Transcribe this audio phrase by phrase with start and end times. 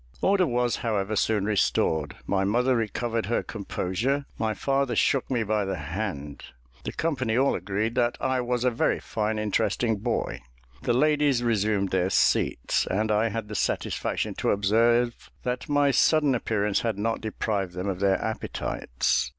[0.23, 5.63] Order was, however, soon restored: my mother recovered her composure my father shook me by
[5.63, 6.43] the hand
[6.85, 10.41] the company all agreed that I was a very fine, interesting boy
[10.81, 16.33] the ladies resumed their seats, and I had the satisfaction to observe that my sudden
[16.33, 19.29] appearance had not deprived them of their appetites.